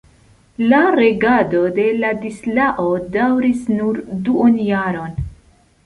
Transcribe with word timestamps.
La 0.71 0.79
regado 0.99 1.61
de 1.75 1.85
Ladislao 1.99 2.89
daŭris 3.19 3.65
nur 3.79 4.05
duonjaron. 4.29 5.19